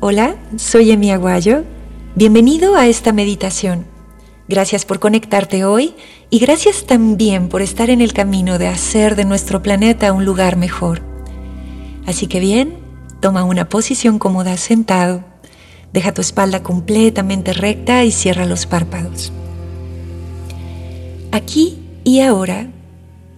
Hola, 0.00 0.36
soy 0.54 0.92
Emi 0.92 1.10
Aguayo. 1.10 1.64
Bienvenido 2.14 2.76
a 2.76 2.86
esta 2.86 3.12
meditación. 3.12 3.84
Gracias 4.46 4.84
por 4.84 5.00
conectarte 5.00 5.64
hoy 5.64 5.92
y 6.30 6.38
gracias 6.38 6.86
también 6.86 7.48
por 7.48 7.62
estar 7.62 7.90
en 7.90 8.00
el 8.00 8.12
camino 8.12 8.58
de 8.58 8.68
hacer 8.68 9.16
de 9.16 9.24
nuestro 9.24 9.60
planeta 9.60 10.12
un 10.12 10.24
lugar 10.24 10.54
mejor. 10.54 11.02
Así 12.06 12.28
que 12.28 12.38
bien, 12.38 12.76
toma 13.18 13.42
una 13.42 13.68
posición 13.68 14.20
cómoda 14.20 14.56
sentado, 14.56 15.24
deja 15.92 16.14
tu 16.14 16.20
espalda 16.20 16.62
completamente 16.62 17.52
recta 17.52 18.04
y 18.04 18.12
cierra 18.12 18.46
los 18.46 18.66
párpados. 18.66 19.32
Aquí 21.32 21.82
y 22.04 22.20
ahora 22.20 22.70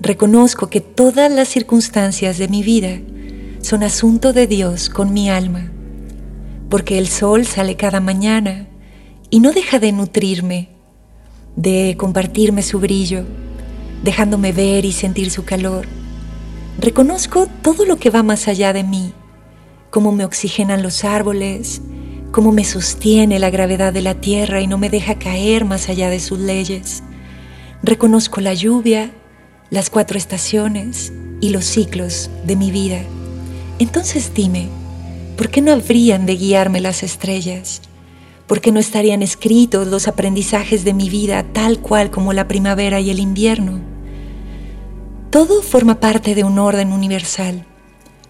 reconozco 0.00 0.70
que 0.70 0.80
todas 0.80 1.30
las 1.30 1.48
circunstancias 1.48 2.38
de 2.38 2.48
mi 2.48 2.62
vida 2.62 2.98
son 3.60 3.82
asunto 3.82 4.32
de 4.32 4.46
Dios 4.46 4.88
con 4.88 5.12
mi 5.12 5.28
alma 5.28 5.72
porque 6.68 6.98
el 6.98 7.08
sol 7.08 7.46
sale 7.46 7.76
cada 7.76 8.00
mañana 8.00 8.66
y 9.30 9.40
no 9.40 9.52
deja 9.52 9.78
de 9.78 9.92
nutrirme, 9.92 10.68
de 11.56 11.96
compartirme 11.98 12.62
su 12.62 12.78
brillo, 12.78 13.24
dejándome 14.02 14.52
ver 14.52 14.84
y 14.84 14.92
sentir 14.92 15.30
su 15.30 15.44
calor. 15.44 15.86
Reconozco 16.78 17.46
todo 17.62 17.84
lo 17.86 17.96
que 17.96 18.10
va 18.10 18.22
más 18.22 18.48
allá 18.48 18.72
de 18.72 18.84
mí, 18.84 19.12
cómo 19.90 20.12
me 20.12 20.24
oxigenan 20.24 20.82
los 20.82 21.04
árboles, 21.04 21.80
cómo 22.30 22.52
me 22.52 22.64
sostiene 22.64 23.38
la 23.38 23.50
gravedad 23.50 23.92
de 23.92 24.02
la 24.02 24.14
tierra 24.14 24.60
y 24.60 24.66
no 24.66 24.76
me 24.76 24.90
deja 24.90 25.18
caer 25.18 25.64
más 25.64 25.88
allá 25.88 26.10
de 26.10 26.20
sus 26.20 26.38
leyes. 26.38 27.02
Reconozco 27.82 28.40
la 28.40 28.52
lluvia, 28.52 29.10
las 29.70 29.90
cuatro 29.90 30.18
estaciones 30.18 31.12
y 31.40 31.50
los 31.50 31.64
ciclos 31.64 32.30
de 32.44 32.56
mi 32.56 32.70
vida. 32.70 33.00
Entonces 33.78 34.32
dime, 34.34 34.68
¿por 35.36 35.50
qué 35.50 35.60
no 35.60 35.72
habrían 35.72 36.26
de 36.26 36.36
guiarme 36.36 36.80
las 36.80 37.02
estrellas? 37.02 37.82
¿Por 38.46 38.60
qué 38.60 38.72
no 38.72 38.80
estarían 38.80 39.22
escritos 39.22 39.86
los 39.86 40.08
aprendizajes 40.08 40.84
de 40.84 40.94
mi 40.94 41.10
vida 41.10 41.44
tal 41.52 41.80
cual 41.80 42.10
como 42.10 42.32
la 42.32 42.48
primavera 42.48 43.00
y 43.00 43.10
el 43.10 43.18
invierno? 43.18 43.80
Todo 45.30 45.62
forma 45.62 46.00
parte 46.00 46.34
de 46.34 46.44
un 46.44 46.58
orden 46.58 46.92
universal. 46.92 47.66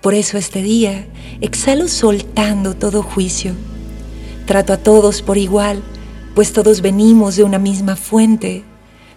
Por 0.00 0.14
eso 0.14 0.38
este 0.38 0.62
día 0.62 1.06
exhalo 1.40 1.88
soltando 1.88 2.74
todo 2.74 3.02
juicio. 3.02 3.54
Trato 4.46 4.72
a 4.72 4.76
todos 4.76 5.22
por 5.22 5.38
igual, 5.38 5.82
pues 6.34 6.52
todos 6.52 6.82
venimos 6.82 7.36
de 7.36 7.44
una 7.44 7.58
misma 7.58 7.96
fuente, 7.96 8.64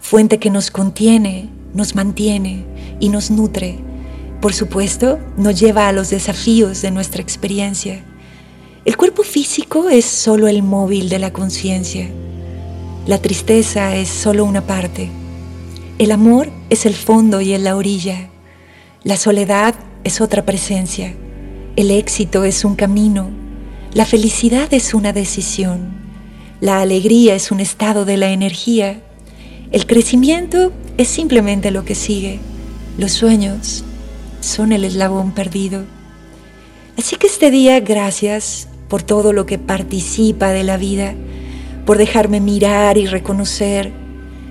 fuente 0.00 0.38
que 0.38 0.50
nos 0.50 0.70
contiene, 0.70 1.48
nos 1.74 1.94
mantiene 1.94 2.64
y 3.00 3.08
nos 3.08 3.30
nutre 3.30 3.91
por 4.42 4.54
supuesto, 4.54 5.20
nos 5.36 5.58
lleva 5.60 5.86
a 5.86 5.92
los 5.92 6.10
desafíos 6.10 6.82
de 6.82 6.90
nuestra 6.90 7.22
experiencia. 7.22 8.02
El 8.84 8.96
cuerpo 8.96 9.22
físico 9.22 9.88
es 9.88 10.04
solo 10.04 10.48
el 10.48 10.64
móvil 10.64 11.08
de 11.08 11.20
la 11.20 11.32
conciencia. 11.32 12.10
La 13.06 13.18
tristeza 13.18 13.94
es 13.94 14.08
solo 14.08 14.44
una 14.44 14.66
parte. 14.66 15.10
El 16.00 16.10
amor 16.10 16.50
es 16.70 16.86
el 16.86 16.94
fondo 16.94 17.40
y 17.40 17.52
es 17.52 17.60
la 17.60 17.76
orilla. 17.76 18.30
La 19.04 19.16
soledad 19.16 19.76
es 20.02 20.20
otra 20.20 20.44
presencia. 20.44 21.14
El 21.76 21.92
éxito 21.92 22.42
es 22.42 22.64
un 22.64 22.74
camino. 22.74 23.30
La 23.94 24.06
felicidad 24.06 24.74
es 24.74 24.92
una 24.92 25.12
decisión. 25.12 25.92
La 26.60 26.80
alegría 26.80 27.36
es 27.36 27.52
un 27.52 27.60
estado 27.60 28.04
de 28.04 28.16
la 28.16 28.32
energía. 28.32 29.02
El 29.70 29.86
crecimiento 29.86 30.72
es 30.98 31.06
simplemente 31.06 31.70
lo 31.70 31.84
que 31.84 31.94
sigue. 31.94 32.40
Los 32.98 33.12
sueños 33.12 33.84
son 34.42 34.72
el 34.72 34.84
eslabón 34.84 35.32
perdido. 35.32 35.84
Así 36.98 37.16
que 37.16 37.26
este 37.26 37.50
día, 37.50 37.80
gracias 37.80 38.68
por 38.88 39.02
todo 39.02 39.32
lo 39.32 39.46
que 39.46 39.58
participa 39.58 40.50
de 40.50 40.64
la 40.64 40.76
vida, 40.76 41.14
por 41.86 41.96
dejarme 41.96 42.40
mirar 42.40 42.98
y 42.98 43.06
reconocer. 43.06 43.92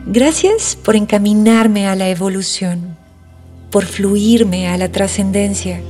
Gracias 0.07 0.75
por 0.75 0.95
encaminarme 0.95 1.87
a 1.87 1.95
la 1.95 2.09
evolución, 2.09 2.97
por 3.69 3.85
fluirme 3.85 4.67
a 4.67 4.77
la 4.77 4.91
trascendencia. 4.91 5.81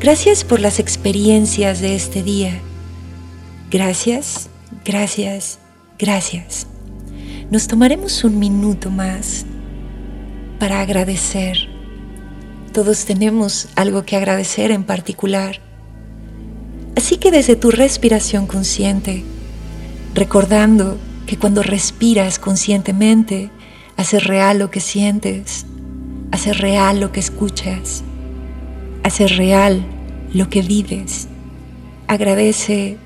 Gracias 0.00 0.42
por 0.42 0.60
las 0.60 0.80
experiencias 0.80 1.80
de 1.80 1.94
este 1.94 2.22
día. 2.22 2.60
Gracias, 3.70 4.48
gracias, 4.84 5.58
gracias. 5.98 6.66
Nos 7.50 7.68
tomaremos 7.68 8.24
un 8.24 8.38
minuto 8.38 8.90
más 8.90 9.46
para 10.58 10.80
agradecer 10.80 11.73
todos 12.74 13.04
tenemos 13.04 13.68
algo 13.76 14.04
que 14.04 14.16
agradecer 14.16 14.72
en 14.72 14.82
particular. 14.82 15.60
Así 16.96 17.18
que 17.18 17.30
desde 17.30 17.54
tu 17.54 17.70
respiración 17.70 18.48
consciente, 18.48 19.22
recordando 20.12 20.98
que 21.24 21.38
cuando 21.38 21.62
respiras 21.62 22.40
conscientemente, 22.40 23.50
haces 23.96 24.24
real 24.24 24.58
lo 24.58 24.72
que 24.72 24.80
sientes, 24.80 25.66
haces 26.32 26.58
real 26.58 26.98
lo 26.98 27.12
que 27.12 27.20
escuchas, 27.20 28.02
haces 29.04 29.36
real 29.36 29.86
lo 30.32 30.50
que 30.50 30.62
vives. 30.62 31.28
Agradece 32.08 32.98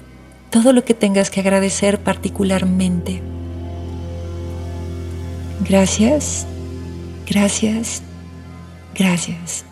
todo 0.49 0.73
lo 0.73 0.87
que 0.87 0.95
tengas 0.95 1.28
que 1.28 1.41
agradecer 1.41 2.01
particularmente. 2.01 3.21
Gracias, 5.61 6.47
gracias, 7.27 8.03
Gracias. 8.98 9.68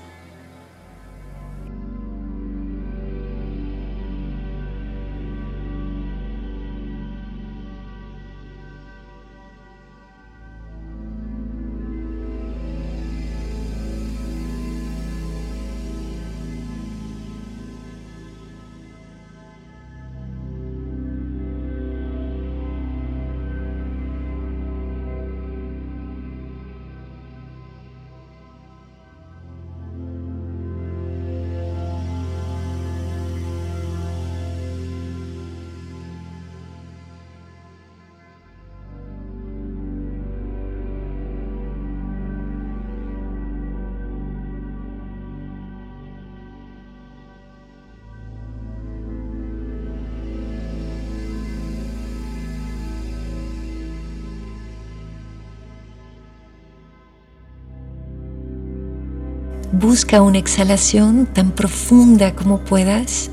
Busca 59.78 60.22
una 60.22 60.38
exhalación 60.38 61.26
tan 61.26 61.50
profunda 61.50 62.34
como 62.34 62.60
puedas 62.60 63.30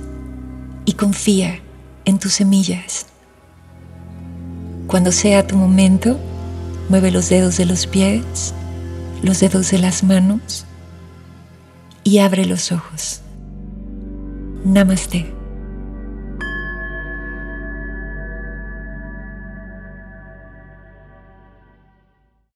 y 0.84 0.92
confía 0.92 1.62
en 2.04 2.20
tus 2.20 2.34
semillas. 2.34 3.06
Cuando 4.88 5.14
sea 5.14 5.48
tu 5.48 5.56
momento, 5.56 6.20
mueve 6.90 7.12
los 7.12 7.30
dedos 7.30 7.56
de 7.56 7.66
los 7.66 7.88
pies, 7.88 8.54
los 9.22 9.40
dedos 9.40 9.72
de 9.72 9.78
las 9.78 10.04
manos 10.04 10.66
y 12.04 12.18
abre 12.18 12.46
los 12.46 12.74
ojos. 12.74 13.22
Namaste. 14.66 15.43